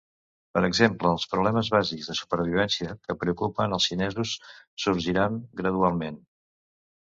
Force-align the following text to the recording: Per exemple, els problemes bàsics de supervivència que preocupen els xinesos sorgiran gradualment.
Per 0.57 0.61
exemple, 0.67 1.09
els 1.17 1.25
problemes 1.33 1.67
bàsics 1.75 2.07
de 2.11 2.15
supervivència 2.19 2.95
que 3.09 3.17
preocupen 3.25 3.77
els 3.77 3.91
xinesos 3.91 4.33
sorgiran 4.87 5.39
gradualment. 5.63 6.19